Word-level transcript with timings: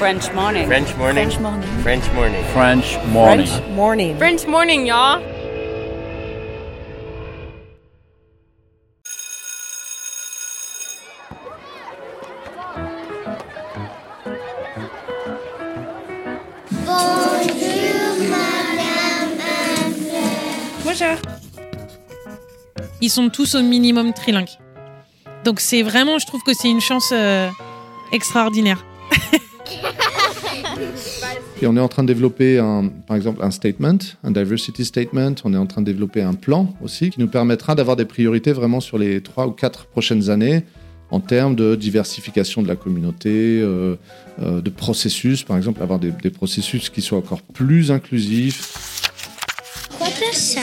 French 0.00 0.32
morning. 0.32 0.66
French 0.66 0.96
morning. 0.96 1.28
French 1.30 1.40
morning. 1.42 1.82
French 1.82 2.14
morning. 2.14 2.44
French 2.54 2.98
morning. 3.12 3.46
French 3.46 3.68
morning. 3.68 4.16
French 4.16 4.46
morning, 4.46 4.86
y'all. 4.86 5.20
Bonjour. 20.82 21.16
Ils 23.02 23.10
sont 23.10 23.28
tous 23.28 23.54
au 23.54 23.60
minimum 23.60 24.14
trilingues. 24.14 24.48
Donc 25.44 25.60
c'est 25.60 25.82
vraiment, 25.82 26.18
je 26.18 26.26
trouve 26.26 26.42
que 26.42 26.54
c'est 26.54 26.70
une 26.70 26.80
chance 26.80 27.10
euh, 27.12 27.50
extraordinaire. 28.12 28.82
Et 31.62 31.66
on 31.66 31.76
est 31.76 31.80
en 31.80 31.88
train 31.88 32.02
de 32.02 32.08
développer, 32.08 32.58
un, 32.58 32.88
par 33.06 33.16
exemple, 33.16 33.42
un 33.42 33.50
statement, 33.50 33.98
un 34.24 34.30
diversity 34.30 34.84
statement. 34.84 35.34
On 35.44 35.52
est 35.52 35.58
en 35.58 35.66
train 35.66 35.82
de 35.82 35.86
développer 35.86 36.22
un 36.22 36.34
plan 36.34 36.74
aussi 36.82 37.10
qui 37.10 37.20
nous 37.20 37.28
permettra 37.28 37.74
d'avoir 37.74 37.96
des 37.96 38.06
priorités 38.06 38.52
vraiment 38.52 38.80
sur 38.80 38.96
les 38.96 39.20
trois 39.20 39.46
ou 39.46 39.50
quatre 39.50 39.86
prochaines 39.86 40.30
années 40.30 40.64
en 41.10 41.20
termes 41.20 41.56
de 41.56 41.74
diversification 41.74 42.62
de 42.62 42.68
la 42.68 42.76
communauté, 42.76 43.60
euh, 43.60 43.96
euh, 44.40 44.60
de 44.60 44.70
processus, 44.70 45.42
par 45.42 45.56
exemple, 45.56 45.82
avoir 45.82 45.98
des, 45.98 46.12
des 46.12 46.30
processus 46.30 46.88
qui 46.88 47.02
soient 47.02 47.18
encore 47.18 47.42
plus 47.42 47.90
inclusifs. 47.90 49.02
Quoi 49.98 50.06
que 50.08 50.34
ça 50.34 50.60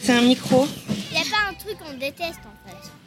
C'est 0.00 0.12
un 0.12 0.22
micro. 0.22 0.66
Il 1.10 1.16
n'y 1.16 1.22
a 1.22 1.24
pas 1.24 1.50
un 1.50 1.54
truc 1.54 1.78
qu'on 1.78 1.98
déteste 1.98 2.40
en 2.44 2.68
fait. 2.68 3.01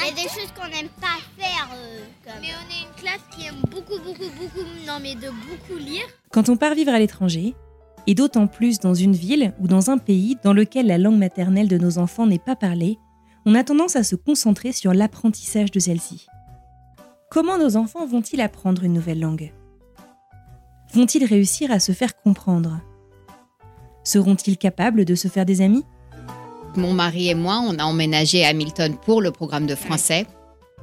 Il 0.00 0.06
y 0.06 0.10
a 0.10 0.14
des 0.14 0.28
choses 0.28 0.52
qu'on 0.56 0.68
n'aime 0.68 0.88
pas 1.00 1.18
faire. 1.38 1.68
euh, 1.74 2.00
comme... 2.24 2.40
Mais 2.40 2.48
on 2.48 2.70
est 2.70 2.88
une 2.88 2.94
classe 2.96 3.20
qui 3.30 3.46
aime 3.46 3.60
beaucoup, 3.70 3.98
beaucoup, 4.02 4.30
beaucoup, 4.38 4.66
non 4.86 4.98
mais 5.00 5.14
de 5.14 5.28
beaucoup 5.28 5.78
lire. 5.78 6.04
Quand 6.30 6.48
on 6.48 6.56
part 6.56 6.74
vivre 6.74 6.92
à 6.92 6.98
l'étranger, 6.98 7.54
et 8.06 8.14
d'autant 8.14 8.46
plus 8.48 8.80
dans 8.80 8.94
une 8.94 9.12
ville 9.12 9.54
ou 9.60 9.68
dans 9.68 9.90
un 9.90 9.98
pays 9.98 10.36
dans 10.42 10.52
lequel 10.52 10.86
la 10.86 10.98
langue 10.98 11.18
maternelle 11.18 11.68
de 11.68 11.78
nos 11.78 11.98
enfants 11.98 12.26
n'est 12.26 12.38
pas 12.38 12.56
parlée, 12.56 12.98
on 13.46 13.54
a 13.54 13.64
tendance 13.64 13.96
à 13.96 14.02
se 14.02 14.16
concentrer 14.16 14.72
sur 14.72 14.92
l'apprentissage 14.92 15.70
de 15.70 15.78
celle-ci. 15.78 16.26
Comment 17.30 17.58
nos 17.58 17.76
enfants 17.76 18.06
vont-ils 18.06 18.40
apprendre 18.40 18.84
une 18.84 18.92
nouvelle 18.92 19.20
langue? 19.20 19.52
Vont-ils 20.92 21.24
réussir 21.24 21.70
à 21.70 21.80
se 21.80 21.92
faire 21.92 22.16
comprendre? 22.16 22.80
Seront-ils 24.04 24.58
capables 24.58 25.04
de 25.04 25.14
se 25.14 25.28
faire 25.28 25.46
des 25.46 25.60
amis? 25.60 25.84
Mon 26.76 26.92
mari 26.92 27.28
et 27.28 27.34
moi, 27.34 27.60
on 27.66 27.78
a 27.78 27.84
emménagé 27.84 28.44
à 28.44 28.48
Hamilton 28.48 28.96
pour 29.04 29.20
le 29.22 29.30
programme 29.30 29.66
de 29.66 29.74
français. 29.74 30.26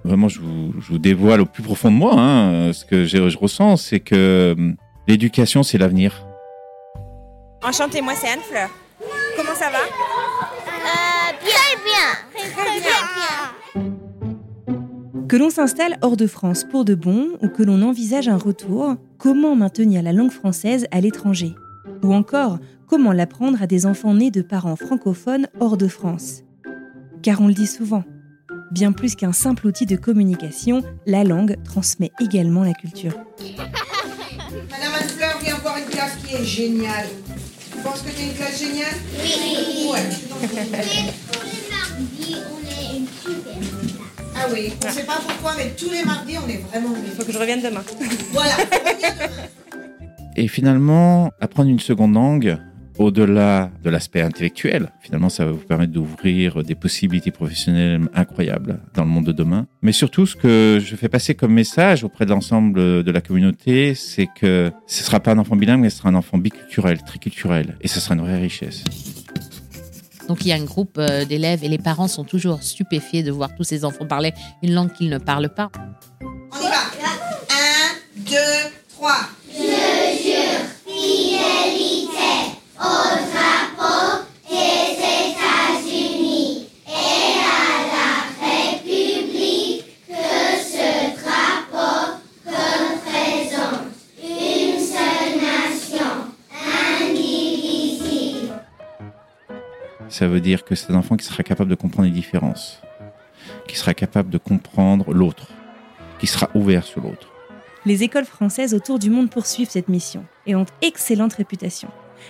Vraiment, 0.04 0.30
je 0.30 0.40
vous, 0.40 0.74
je 0.80 0.88
vous 0.92 0.98
dévoile 1.00 1.42
au 1.42 1.46
plus 1.46 1.64
profond 1.64 1.92
de 1.92 1.96
moi. 1.96 2.14
hein, 2.16 2.72
ce 2.74 2.86
que 2.86 3.06
je, 3.06 3.30
je 3.30 3.38
ressens, 3.38 3.78
c'est 3.78 4.00
que 4.00 4.56
hum, 4.58 4.76
l'éducation, 5.08 5.64
c'est 5.64 5.78
l'avenir. 5.78 6.26
Enchantée, 7.64 8.02
moi 8.02 8.14
c'est 8.16 8.30
Anne 8.30 8.40
Fleur. 8.50 8.70
Comment 9.36 9.56
ça 9.56 9.70
va? 9.70 9.80
Euh, 9.80 11.32
bien. 11.44 11.52
Très 11.54 11.78
bien. 11.84 12.52
Très, 12.56 12.80
bien. 12.80 13.88
Que 15.28 15.36
l'on 15.38 15.50
s'installe 15.50 15.98
hors 16.02 16.18
de 16.18 16.26
France 16.28 16.64
pour 16.72 16.86
de 16.86 16.96
bon 16.96 17.28
ou 17.42 17.50
que 17.50 17.62
l'on 17.62 17.82
envisage 17.84 18.28
un 18.30 18.38
retour, 18.38 18.96
comment 19.18 19.56
maintenir 19.56 20.02
la 20.02 20.14
langue 20.14 20.32
française 20.32 20.88
à 20.92 21.02
l'étranger? 21.02 21.54
Ou 22.04 22.14
encore, 22.14 22.60
comment 22.88 23.12
l'apprendre 23.12 23.62
à 23.62 23.68
des 23.68 23.86
enfants 23.86 24.14
nés 24.14 24.32
de 24.32 24.42
parents 24.42 24.76
francophones 24.76 25.48
hors 25.60 25.78
de 25.78 25.88
France 25.88 26.44
Car 27.22 27.42
on 27.42 27.48
le 27.48 27.54
dit 27.54 27.68
souvent, 27.68 28.04
bien 28.72 28.92
plus 28.92 29.16
qu'un 29.16 29.34
simple 29.34 29.68
outil 29.68 29.86
de 29.86 29.96
communication, 29.96 30.84
la 31.06 31.24
langue 31.24 31.58
transmet 31.64 32.12
également 32.20 32.64
la 32.64 32.74
culture. 32.74 33.14
Madame 34.72 34.94
Anne-Fleur 35.02 35.38
vient 35.44 35.58
voir 35.58 35.78
une 35.78 35.86
classe 35.86 36.16
qui 36.26 36.36
est 36.36 36.46
géniale. 36.46 37.08
Tu 37.72 37.78
penses 37.84 38.02
que 38.02 38.10
tu 38.10 38.22
es 38.22 38.28
une 38.28 38.34
classe 38.34 38.60
géniale? 38.60 38.96
Oui. 39.22 39.90
Ouais. 39.92 40.10
Tous 40.30 41.46
les 41.46 41.70
mardis, 41.70 42.36
on 42.52 42.68
est 42.68 42.98
une 42.98 43.08
super 43.08 43.54
classe. 43.54 44.00
Ah 44.36 44.48
oui, 44.52 44.74
on 44.84 44.88
ne 44.88 44.92
sait 44.92 45.04
pas 45.04 45.20
pourquoi, 45.28 45.54
mais 45.58 45.74
tous 45.78 45.90
les 45.92 46.04
mardis, 46.04 46.38
on 46.44 46.50
est 46.50 46.64
vraiment 46.70 46.90
bien. 46.90 47.12
Faut 47.18 47.26
que 47.26 47.32
je 47.32 47.38
revienne 47.38 47.62
demain. 47.62 47.84
Voilà. 48.32 48.56
Et 50.40 50.48
finalement, 50.48 51.34
apprendre 51.42 51.70
une 51.70 51.82
seconde 51.82 52.14
langue, 52.14 52.58
au-delà 52.98 53.72
de 53.84 53.90
l'aspect 53.90 54.22
intellectuel, 54.22 54.94
finalement, 55.02 55.28
ça 55.28 55.44
va 55.44 55.52
vous 55.52 55.58
permettre 55.58 55.92
d'ouvrir 55.92 56.64
des 56.64 56.76
possibilités 56.76 57.30
professionnelles 57.30 58.08
incroyables 58.14 58.80
dans 58.94 59.04
le 59.04 59.10
monde 59.10 59.26
de 59.26 59.34
demain. 59.34 59.68
Mais 59.82 59.92
surtout, 59.92 60.26
ce 60.26 60.38
que 60.38 60.80
je 60.82 60.96
fais 60.96 61.10
passer 61.10 61.36
comme 61.36 61.52
message 61.52 62.06
auprès 62.06 62.24
de 62.24 62.30
l'ensemble 62.30 63.04
de 63.04 63.12
la 63.12 63.20
communauté, 63.20 63.96
c'est 63.96 64.28
que 64.34 64.72
ce 64.88 65.04
sera 65.04 65.20
pas 65.20 65.34
un 65.34 65.40
enfant 65.40 65.58
bilingue, 65.58 65.82
mais 65.82 65.90
ce 65.90 65.98
sera 65.98 66.08
un 66.08 66.16
enfant 66.16 66.38
biculturel, 66.38 67.04
triculturel. 67.04 67.78
Et 67.82 67.90
ce 67.90 68.00
sera 68.00 68.16
une 68.16 68.22
vraie 68.22 68.40
richesse. 68.40 68.86
Donc 70.30 70.46
il 70.46 70.48
y 70.48 70.54
a 70.54 70.56
un 70.56 70.64
groupe 70.64 71.00
euh, 71.00 71.26
d'élèves 71.26 71.66
et 71.66 71.68
les 71.68 71.80
parents 71.80 72.08
sont 72.08 72.24
toujours 72.24 72.64
stupéfiés 72.64 73.24
de 73.24 73.32
voir 73.32 73.54
tous 73.56 73.66
ces 73.66 73.84
enfants 73.84 74.06
parler 74.06 74.32
une 74.64 74.74
langue 74.74 74.94
qu'ils 74.94 75.10
ne 75.10 75.18
parlent 75.18 75.54
pas. 75.54 75.70
On 76.22 76.60
y 76.60 76.70
va. 76.70 76.78
Un, 77.50 78.22
deux, 78.22 78.72
trois. 78.88 79.18
Ça 100.10 100.28
veut 100.28 100.42
dire 100.42 100.66
que 100.66 100.74
c'est 100.76 100.92
un 100.92 100.96
enfant 100.96 101.16
qui 101.16 101.26
sera 101.26 101.44
capable 101.44 101.70
de 101.70 101.76
comprendre 101.76 102.08
les 102.08 102.14
différences, 102.14 102.82
qui 103.68 103.78
sera 103.78 103.94
capable 103.94 104.30
de 104.30 104.40
comprendre 104.40 105.14
l'autre, 105.14 105.50
qui 106.20 106.26
sera 106.26 106.50
ouvert 106.56 106.84
sur 106.84 107.02
l'autre. 107.02 107.32
Les 107.86 108.04
écoles 108.04 108.26
françaises 108.26 108.74
autour 108.74 109.00
du 109.00 109.10
monde 109.10 109.30
poursuivent 109.30 109.70
cette 109.70 109.88
mission 109.88 110.26
et 110.48 110.56
ont 110.56 110.66
excellente 110.82 111.34
réputation. 111.34 111.90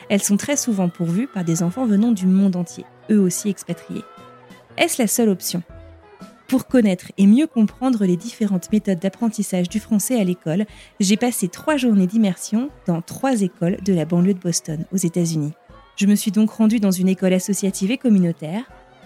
Elles 0.10 0.22
sont 0.22 0.38
très 0.38 0.58
souvent 0.58 0.90
pourvues 0.90 1.28
par 1.28 1.44
des 1.44 1.64
enfants 1.64 1.86
venant 1.86 2.12
du 2.12 2.28
monde 2.28 2.58
entier, 2.58 2.86
eux 3.10 3.20
aussi 3.20 3.50
expatriés. 3.50 4.04
Est-ce 4.78 5.02
la 5.02 5.08
seule 5.08 5.30
option? 5.30 5.64
Pour 6.48 6.68
connaître 6.68 7.12
et 7.18 7.28
mieux 7.28 7.48
comprendre 7.48 8.06
les 8.06 8.18
différentes 8.18 8.72
méthodes 8.72 9.00
d'apprentissage 9.00 9.70
du 9.70 9.80
français 9.80 10.20
à 10.20 10.24
l'école, 10.24 10.66
j'ai 11.00 11.16
passé 11.16 11.48
trois 11.48 11.78
journées 11.78 12.08
d'immersion 12.08 12.70
dans 12.88 13.02
trois 13.02 13.42
écoles 13.42 13.78
de 13.86 13.94
la 13.94 14.06
banlieue 14.06 14.34
de 14.34 14.40
Boston, 14.40 14.86
aux 14.92 14.98
États-Unis. 14.98 15.54
Je 16.00 16.06
me 16.08 16.16
suis 16.16 16.32
donc 16.32 16.52
rendue 16.52 16.80
dans 16.80 16.92
une 16.92 17.10
école 17.10 17.34
associative 17.34 17.92
et 17.92 17.98
communautaire, 17.98 18.64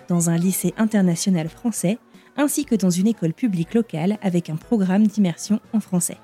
dans 0.09 0.29
un 0.29 0.37
lycée 0.37 0.75
international 0.77 1.49
français, 1.49 1.97
ainsi 2.37 2.65
que 2.65 2.75
dans 2.75 2.91
une 2.91 3.07
école 3.07 3.33
publique 3.33 3.73
locale 3.73 4.19
avec 4.21 4.51
un 4.51 4.55
programme 4.57 5.07
d'immersion 5.07 5.59
en 5.73 5.79
français. 5.79 6.17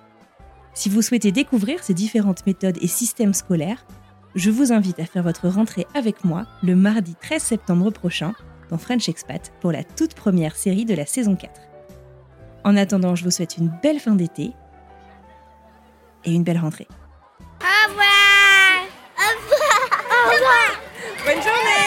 Si 0.75 0.87
vous 0.87 1.01
souhaitez 1.01 1.31
découvrir 1.31 1.83
ces 1.83 1.95
différentes 1.95 2.45
méthodes 2.45 2.77
et 2.81 2.87
systèmes 2.87 3.33
scolaires, 3.33 3.83
je 4.35 4.51
vous 4.51 4.71
invite 4.71 4.99
à 4.99 5.05
faire 5.05 5.23
votre 5.23 5.47
rentrée 5.47 5.87
avec 5.95 6.23
moi 6.23 6.45
le 6.61 6.75
mardi 6.75 7.15
13 7.19 7.41
septembre 7.41 7.89
prochain 7.89 8.33
dans 8.69 8.77
French 8.77 9.09
Expat 9.09 9.51
pour 9.61 9.71
la 9.71 9.83
toute 9.83 10.13
première 10.13 10.55
série 10.55 10.85
de 10.85 10.93
la 10.93 11.07
saison 11.07 11.35
4. 11.35 11.51
En 12.63 12.77
attendant, 12.77 13.15
je 13.15 13.23
vous 13.23 13.31
souhaite 13.31 13.57
une 13.57 13.71
belle 13.81 13.99
fin 13.99 14.13
d'été 14.13 14.51
et 16.25 16.31
une 16.31 16.43
belle 16.43 16.59
rentrée. 16.59 16.87
Au 17.59 17.89
revoir. 17.89 18.85
Au 19.17 19.33
revoir. 19.35 19.99
Au 20.11 20.31
revoir. 20.31 20.59
Bonne 21.25 21.41
journée 21.41 21.79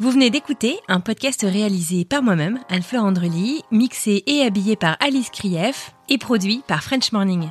Vous 0.00 0.12
venez 0.12 0.30
d'écouter 0.30 0.78
un 0.86 1.00
podcast 1.00 1.42
réalisé 1.42 2.04
par 2.04 2.22
moi-même, 2.22 2.60
Anne-Fleur 2.68 3.02
Andrely, 3.02 3.64
mixé 3.72 4.22
et 4.26 4.42
habillé 4.42 4.76
par 4.76 4.96
Alice 5.00 5.28
Krief 5.30 5.92
et 6.08 6.18
produit 6.18 6.62
par 6.68 6.84
French 6.84 7.10
Morning. 7.10 7.50